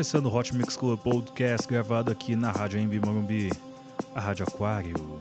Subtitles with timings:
[0.00, 3.52] Começando o Hot Mix Club Podcast gravado aqui na Rádio Embi Morumbi,
[4.14, 5.20] a Rádio Aquário.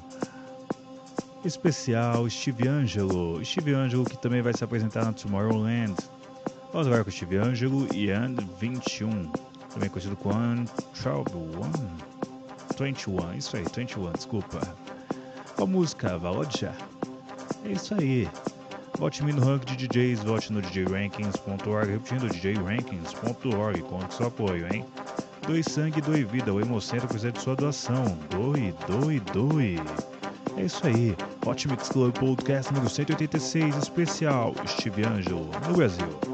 [1.43, 3.43] Especial Steve Angelo.
[3.43, 5.97] Steve Angelo que também vai se apresentar na Tomorrowland.
[6.71, 9.29] Vamos agora com Steve Angelo e And 21,
[9.73, 10.63] também conhecido como
[10.93, 11.91] Trouble One.
[12.79, 14.61] 21, isso aí, 21, desculpa.
[15.57, 16.73] Com a música Valodja.
[17.65, 18.29] É isso aí.
[18.99, 24.85] Vote me no ranking de DJs, vote no djrankings.org, repetindo djrankings.org, conte seu apoio, hein?
[25.47, 28.03] Doe sangue, doe vida, o Hemocentro precisa de sua doação.
[28.29, 29.77] Doe, doe, doe.
[30.57, 36.28] É isso aí, Hot Mix Club Podcast número 186, especial Steve Angelo, no Brasil.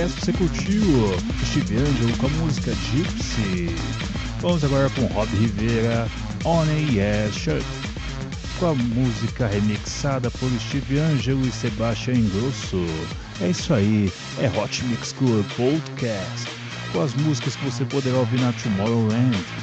[0.00, 0.82] Podcast você curtiu
[1.44, 3.74] Steve Angelo com a música Gypsy.
[4.40, 6.08] Vamos agora com Rob Rivera,
[6.44, 7.64] On a Yes Shirt,
[8.58, 12.86] com a música remixada por Steve Angelo e Sebastian Ingrosso.
[13.42, 16.48] É isso aí, é Hot Mix Club Podcast,
[16.92, 19.59] com as músicas que você poderá ouvir na Tomorrowland.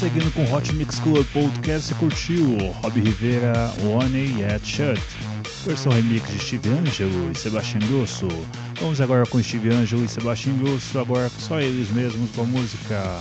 [0.00, 5.02] Prosseguindo com Hot Mix Club Podcast, você curtiu Rob Rivera, One Yet Shut,
[5.66, 8.26] versão remix de Steve Angelo e Sebastian Grosso.
[8.80, 13.20] Vamos agora com Steve Angelo e Sebastian Grosso, agora só eles mesmos com a música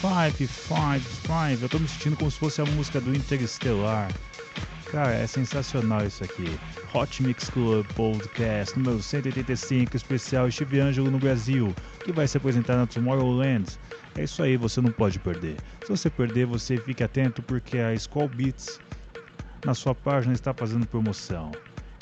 [0.00, 1.62] Five, Five, Five.
[1.62, 4.08] Eu tô me sentindo como se fosse a música do Interestelar.
[4.92, 6.56] Cara, é sensacional isso aqui.
[6.94, 12.76] Hot Mix Club Podcast número 185, especial Steve Angelo no Brasil, que vai se apresentar
[12.76, 13.66] na Tomorrowland.
[14.16, 15.56] É isso aí, você não pode perder.
[15.84, 18.80] Se você perder, você fique atento porque a Skull Beats
[19.64, 21.52] na sua página está fazendo promoção.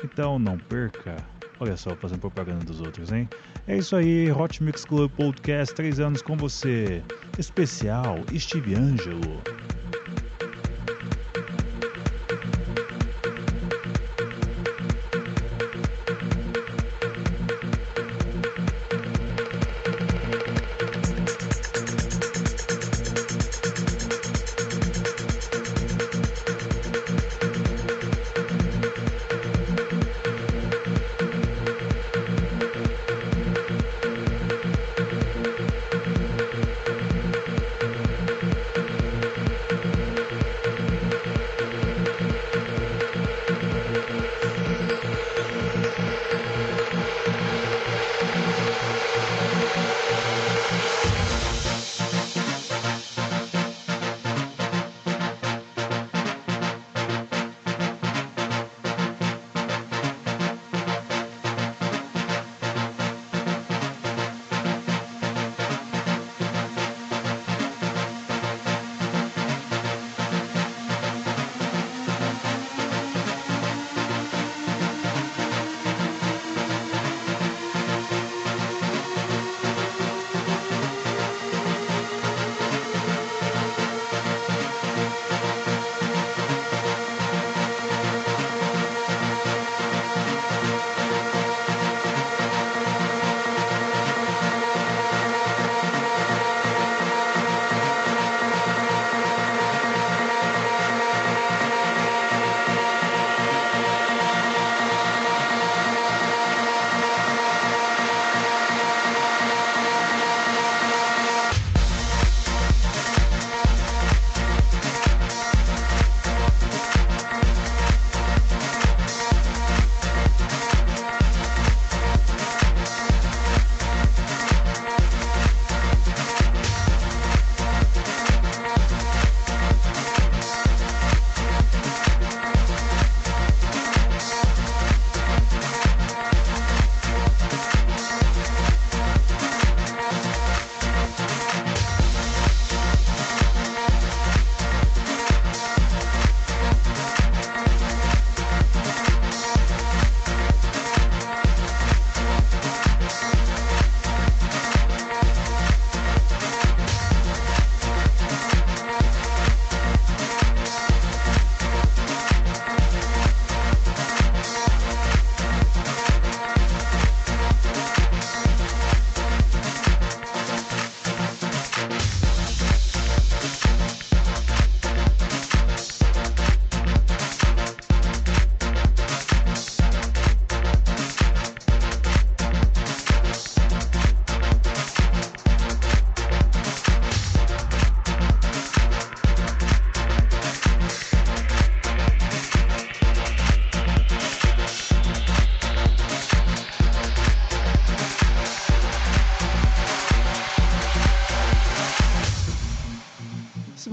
[0.03, 1.17] Então não perca.
[1.61, 3.29] Olha só, fazendo propaganda dos outros, hein?
[3.67, 7.03] É isso aí, Hot Mix Club Podcast, três anos com você.
[7.37, 9.43] Especial Steve Angelo.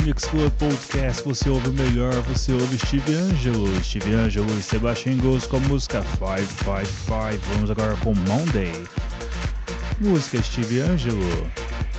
[0.00, 5.18] Mix Club Podcast você ouve o melhor, você ouve Steve Angelo, Steve Angelo e Sebastian
[5.18, 7.40] Goes com a música 555.
[7.52, 8.72] Vamos agora com Monday.
[10.00, 11.50] Música Steve Angelo,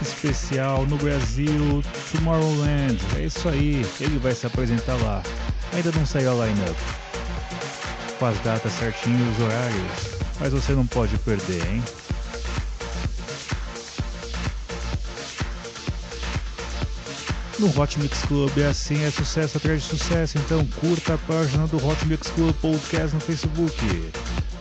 [0.01, 2.99] especial no Brasil, Tomorrowland.
[3.17, 5.21] É isso aí, ele vai se apresentar lá.
[5.73, 6.77] Ainda não saiu a lineup.
[8.17, 10.23] Com as datas certinho os horários.
[10.39, 11.84] Mas você não pode perder, hein?
[17.63, 18.52] No Hot Mix Club.
[18.58, 20.38] É assim, é sucesso atrás de sucesso.
[20.38, 24.12] Então curta a página do Hot Mix Club Podcast no Facebook.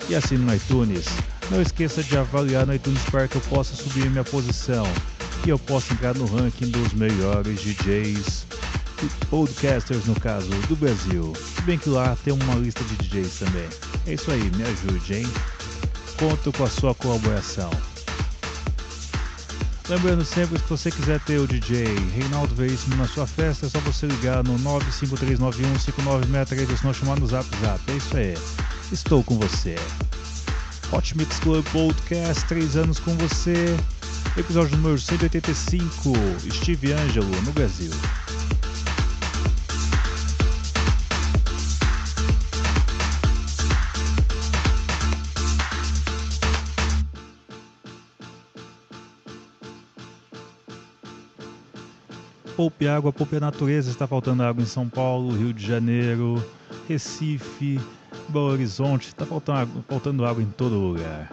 [0.09, 1.07] E assine no iTunes.
[1.51, 4.87] Não esqueça de avaliar no iTunes para que eu possa subir minha posição.
[5.45, 8.47] E eu possa entrar no ranking dos melhores DJs,
[9.29, 11.33] podcasters no caso, do Brasil.
[11.57, 13.69] Se bem que lá tem uma lista de DJs também.
[14.07, 15.27] É isso aí, me ajude, hein?
[16.17, 17.71] Conto com a sua colaboração.
[19.89, 23.69] Lembrando sempre que se você quiser ter o DJ Reinaldo Veríssimo na sua festa, é
[23.69, 27.81] só você ligar no 953915963 ou se não chamar no Zap Zap.
[27.91, 28.35] É isso aí.
[28.93, 29.77] Estou com você.
[30.93, 33.77] Hot Mix Club Podcast, 3 anos com você.
[34.37, 36.13] Episódio número 185,
[36.51, 37.91] Steve Angelo, no Brasil.
[52.57, 53.91] Poupe água, poupe a natureza.
[53.91, 56.45] Está faltando água em São Paulo, Rio de Janeiro,
[56.89, 57.81] Recife,
[58.29, 59.09] Belo Horizonte.
[59.09, 61.31] Está faltando água, faltando água em todo lugar.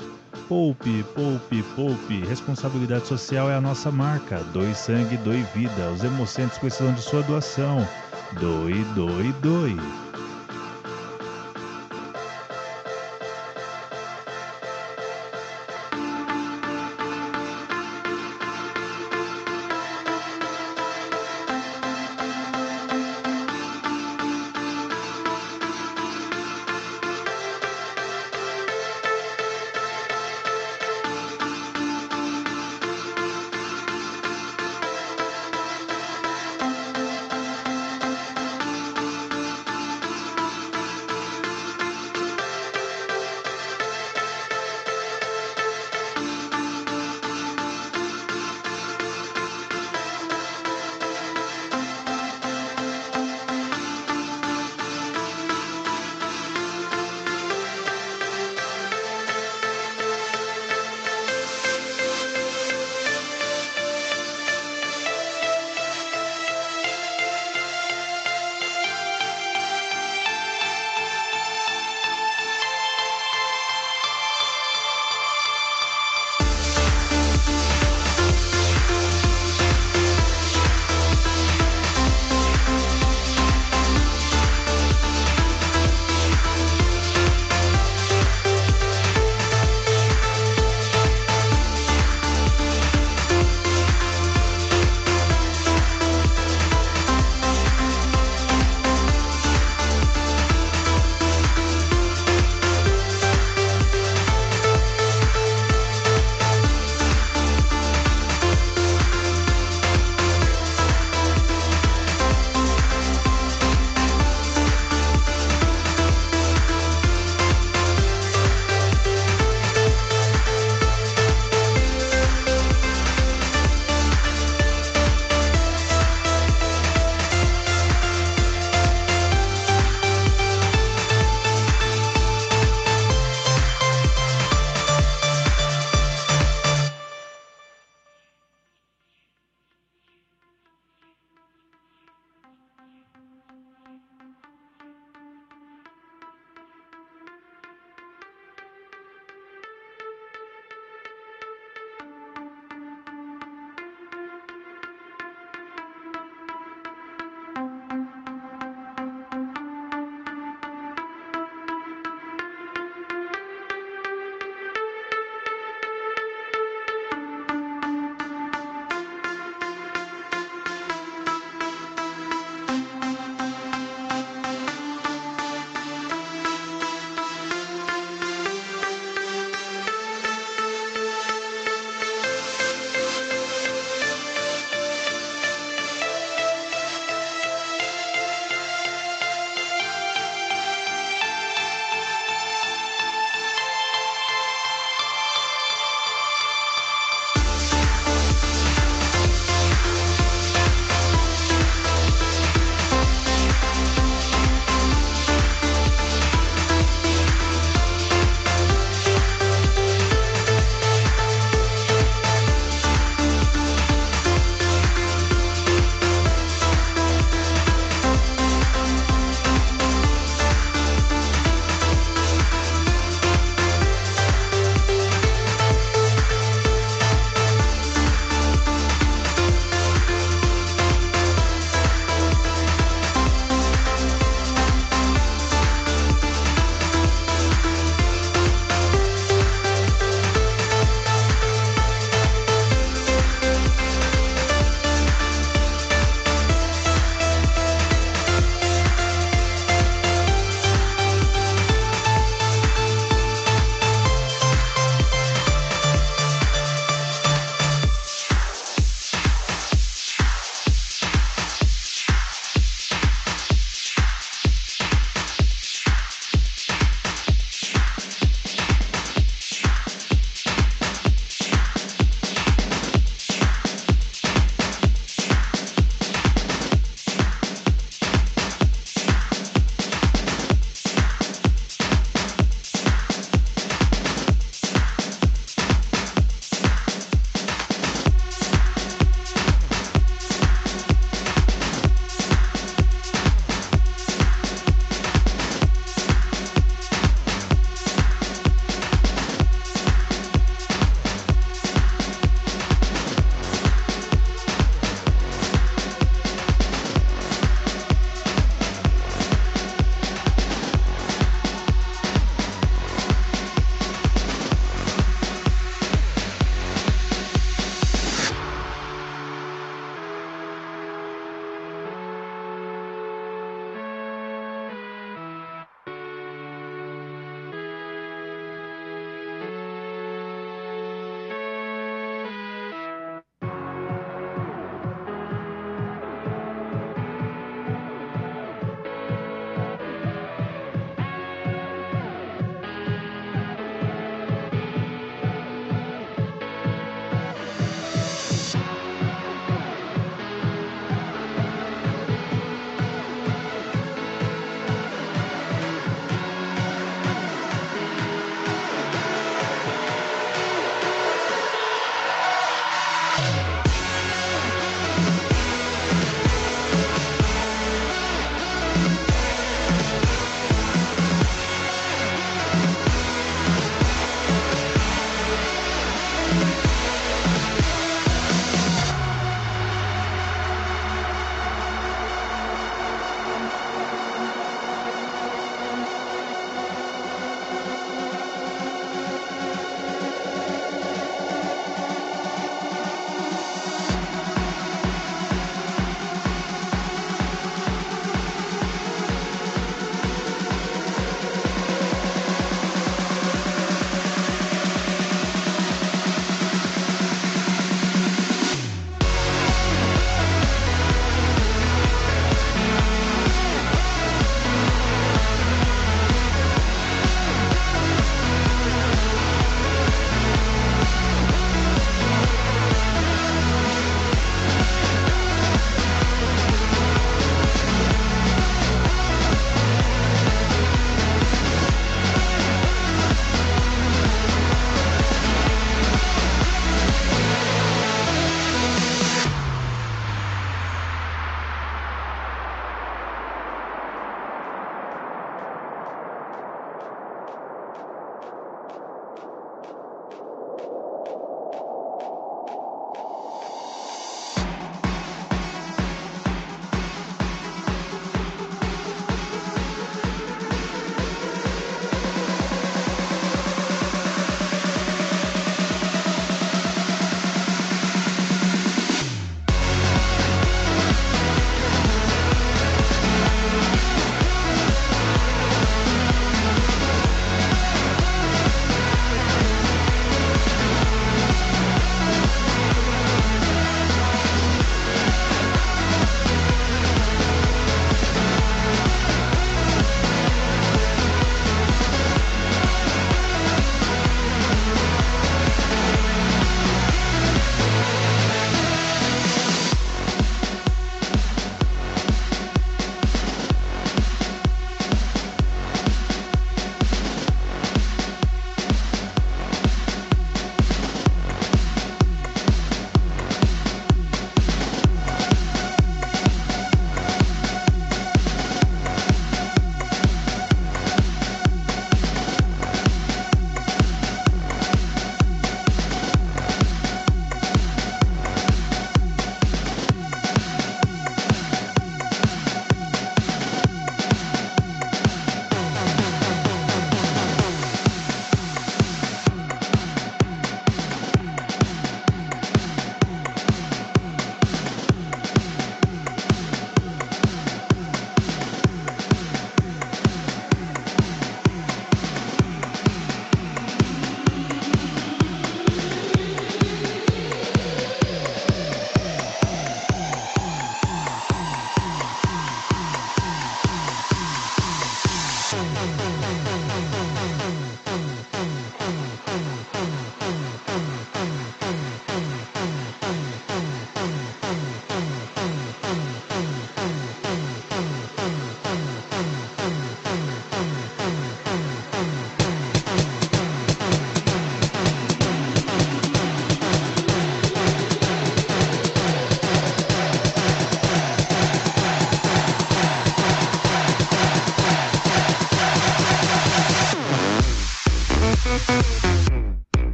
[0.48, 2.26] Poupe, poupe, poupe.
[2.26, 4.44] Responsabilidade social é a nossa marca.
[4.54, 5.92] Doe sangue, doe vida.
[5.94, 7.88] Os hemocentros precisam de sua doação.
[8.40, 9.78] Doe, doe, doe.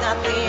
[0.00, 0.45] The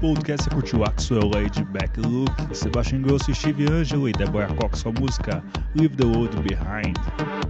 [0.00, 4.88] Podcast você curtiu Axwell Lady Back Look, Sebastian Grosso, Steve Angelo e Deborah Cox com
[4.88, 5.44] a música
[5.74, 6.96] Leave the World Behind.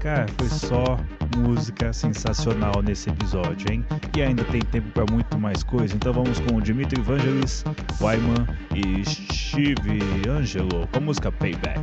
[0.01, 0.98] Cara, foi só
[1.36, 3.86] música sensacional nesse episódio, hein?
[4.16, 7.62] E ainda tem tempo para muito mais coisa, então vamos com Dimitri Vangelis,
[8.01, 8.44] Wyman
[8.74, 11.80] e Steve Angelo com a música Payback.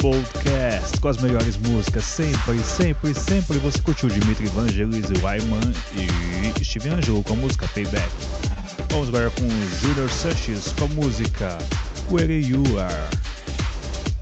[0.00, 3.58] Podcast com as melhores músicas sempre, sempre, sempre.
[3.58, 8.08] Você curtiu Dimitri Evangelista, Wyman e Steve Angelo com a música Payback.
[8.90, 9.48] Vamos agora com
[9.80, 11.58] Junior Sanchez com a música
[12.10, 13.18] Where You Are.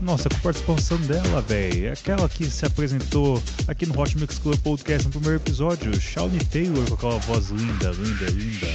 [0.01, 1.93] Nossa, com participação dela, velho.
[1.93, 6.01] Aquela que se apresentou aqui no Hot Mix Club Podcast no primeiro episódio.
[6.01, 8.67] Shawnee Taylor com aquela voz linda, linda, linda.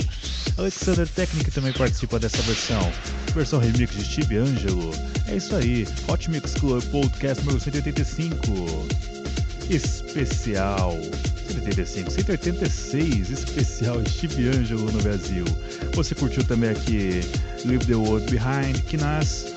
[0.57, 2.91] Alexander Technic também participa dessa versão.
[3.33, 4.91] Versão remix de Steve Angelo.
[5.31, 8.85] É isso aí, Hot Mix Club Podcast número 185,
[9.69, 10.99] especial
[11.47, 15.45] 185, 186, especial Steve Angelo no Brasil.
[15.93, 17.21] Você curtiu também aqui
[17.63, 19.53] Leave the World Behind, Kinas,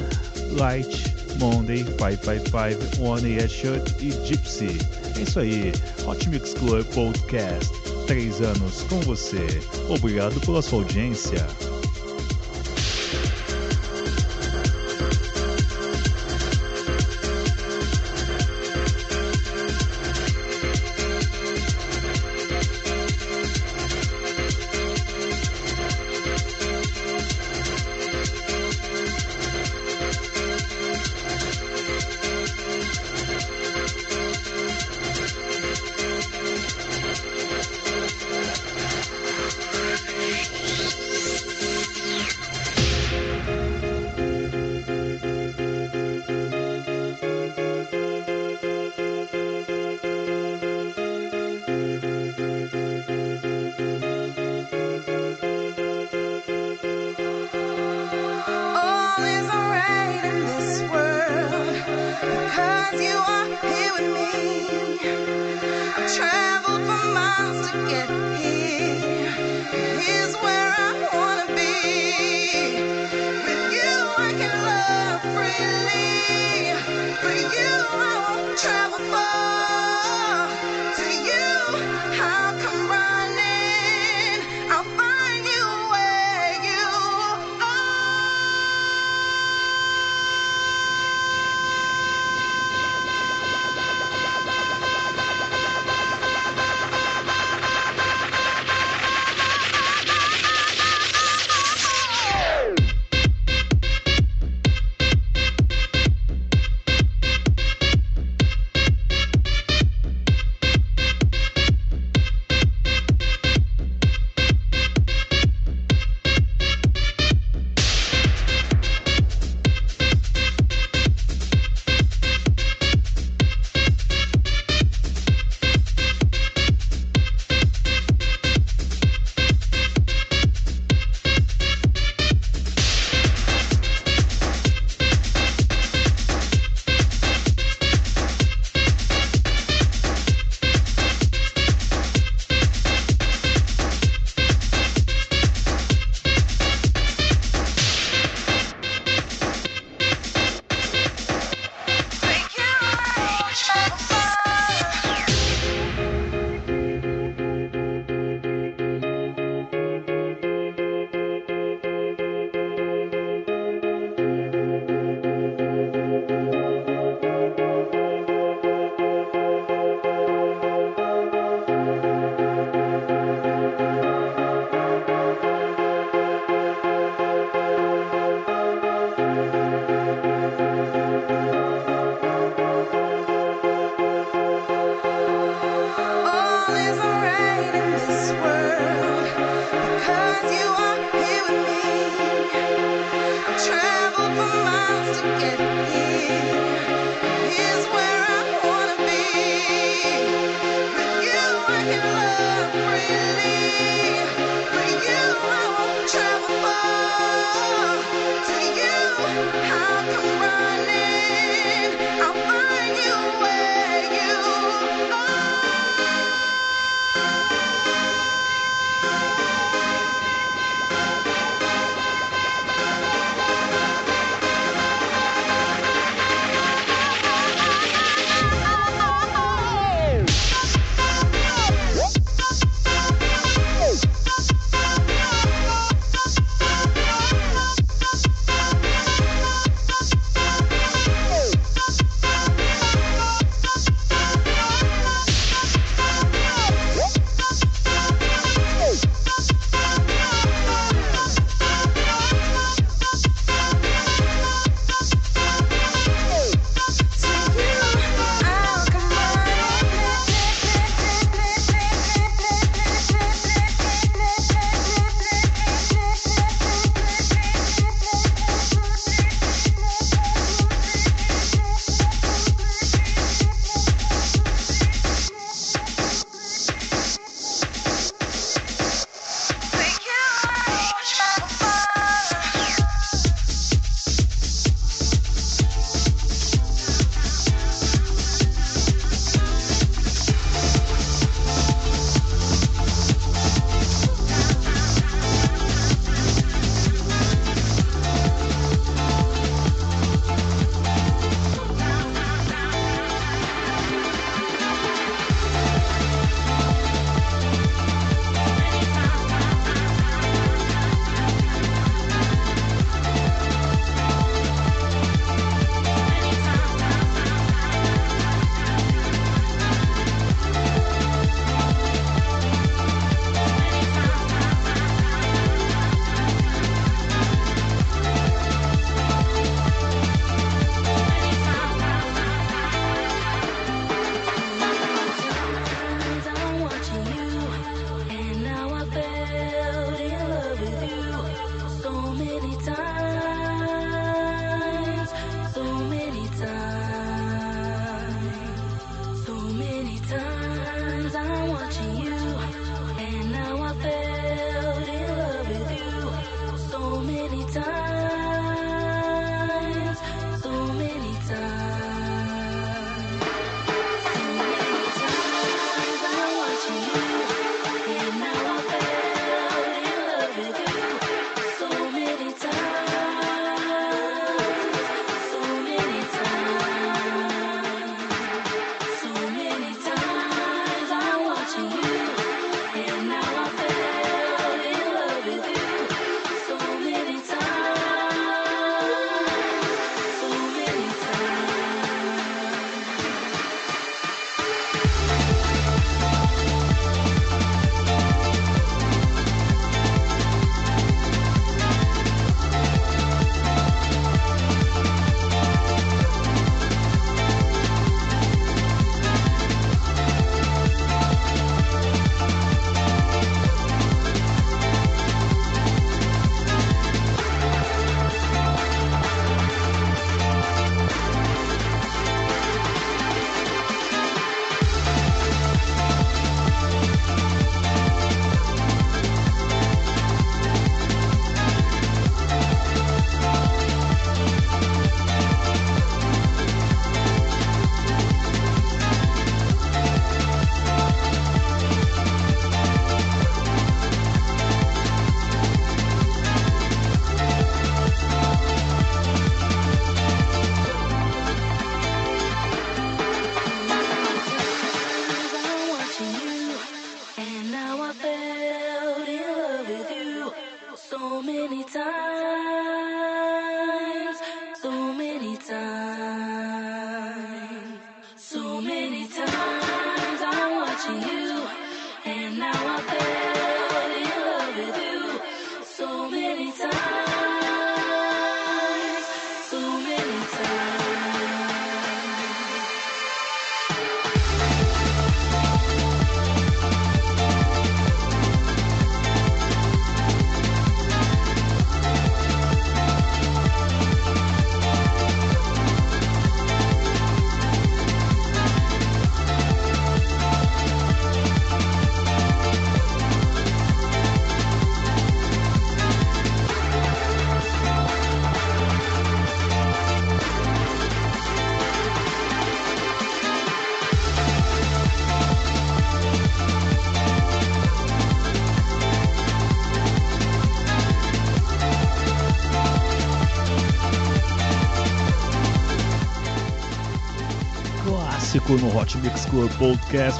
[0.52, 4.78] Light, Monday, 555, One Year Shirt e Gypsy.
[5.18, 5.72] É isso aí,
[6.06, 7.72] Hot Mix Club Podcast,
[8.06, 9.44] três anos com você.
[9.88, 11.44] Obrigado pela sua audiência.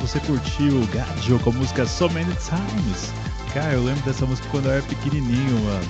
[0.00, 3.12] Você curtiu Gadio com a música So Many Times?
[3.52, 5.86] Cara, eu lembro dessa música quando eu era pequenininho, mano.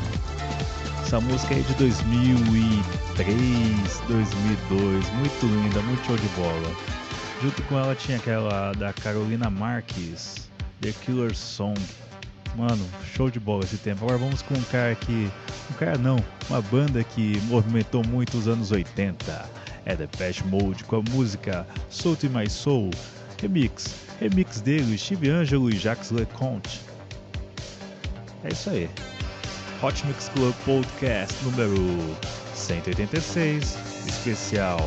[1.01, 5.09] Essa música é de 2003, 2002.
[5.11, 6.75] Muito linda, muito show de bola.
[7.41, 10.49] Junto com ela tinha aquela da Carolina Marques,
[10.81, 11.81] The Killer Song.
[12.57, 14.05] Mano, show de bola esse tempo.
[14.05, 15.31] Agora vamos com um cara que.
[15.71, 16.17] Um cara não,
[16.51, 19.64] uma banda que movimentou muito os anos 80.
[19.87, 22.91] É The Patch Mode com a música Soul in My Soul.
[23.41, 23.95] Remix.
[24.21, 26.81] Remix dele, Steve Angelo e Jacques LeConte.
[28.45, 28.89] É isso aí.
[29.83, 31.77] Hot Mix Club Podcast número
[32.55, 33.77] 186,
[34.07, 34.79] especial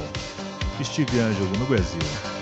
[0.84, 2.37] Steve Angelo no Brasil.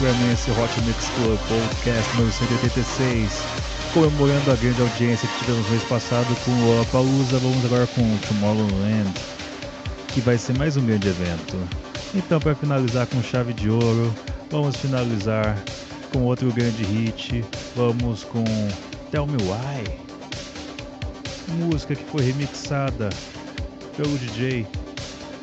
[0.01, 3.43] Para mim esse Hot Mix Club Podcast número 186,
[3.93, 8.01] comemorando a grande audiência que tivemos no mês passado com o Lollapalooza, vamos agora com
[8.01, 9.13] o Tomorrowland,
[10.09, 11.59] que vai ser mais um grande evento.
[12.15, 14.15] Então, para finalizar com chave de ouro,
[14.51, 15.63] vamos finalizar
[16.15, 17.45] com outro grande hit,
[17.77, 18.43] vamos com
[19.11, 19.85] Tell Me Why,
[21.67, 23.11] música que foi remixada
[23.99, 24.67] pelo DJ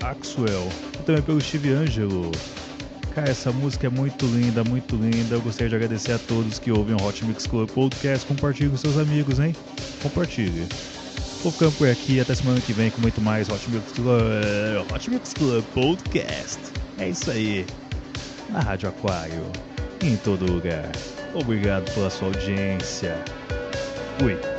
[0.02, 0.68] Axwell
[1.00, 2.32] e também pelo Steve Angelo.
[3.18, 5.34] Cara, essa música é muito linda, muito linda.
[5.34, 8.28] Eu gostaria de agradecer a todos que ouvem o Hot Mix Club Podcast.
[8.28, 9.56] Compartilhe com seus amigos, hein?
[10.04, 10.68] Compartilhe.
[11.42, 12.20] Vou ficando por aqui.
[12.20, 16.60] Até semana que vem com muito mais Hot Mix Club, Hot Mix Club Podcast.
[17.00, 17.66] É isso aí.
[18.52, 19.52] Na Rádio Aquário.
[20.04, 20.92] Em todo lugar.
[21.34, 23.16] Obrigado pela sua audiência.
[24.20, 24.57] Fui.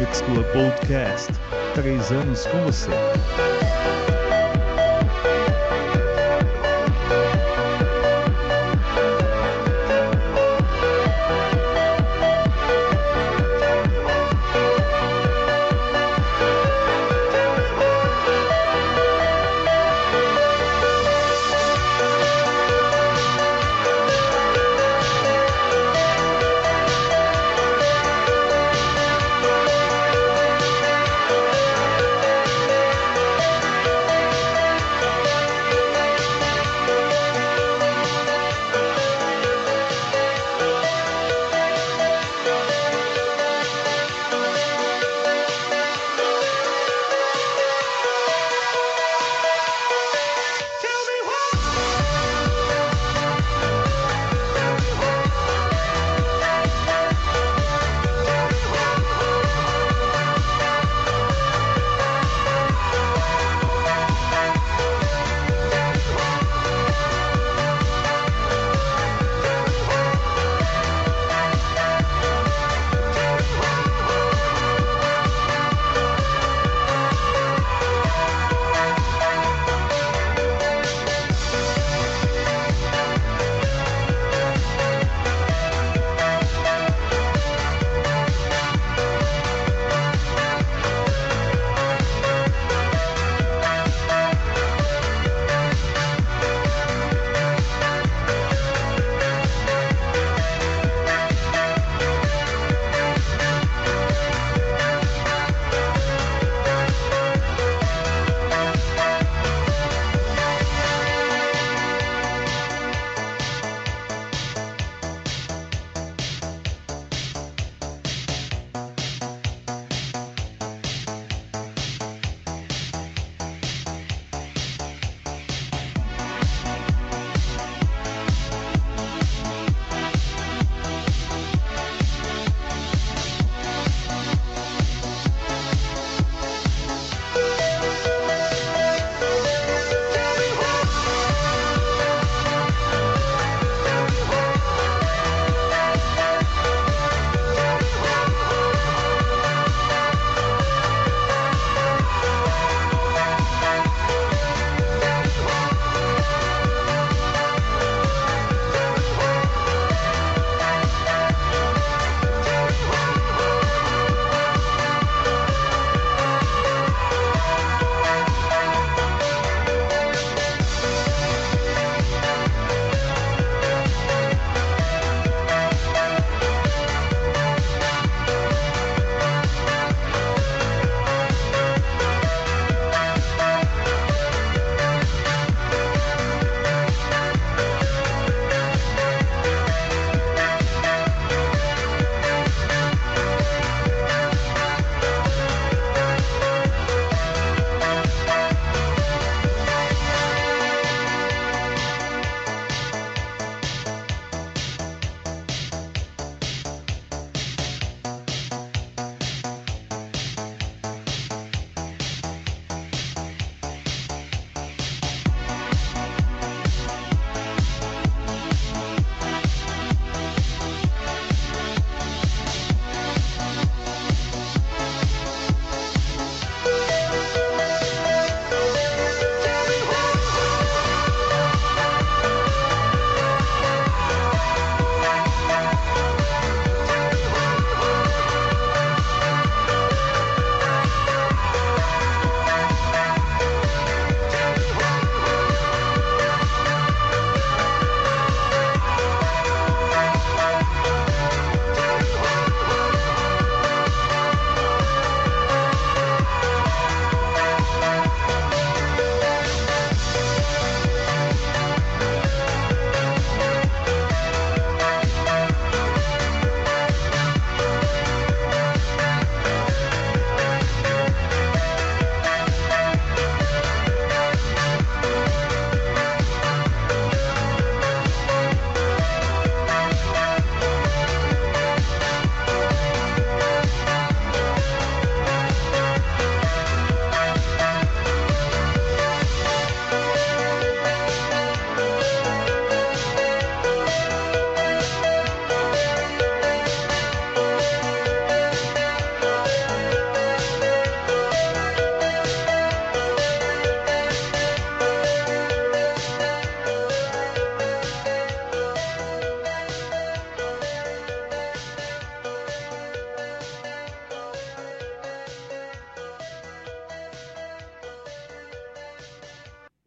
[0.00, 1.30] Mix Club Podcast.
[1.74, 2.90] Três anos com você.